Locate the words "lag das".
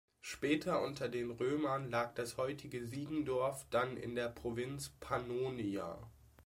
1.91-2.37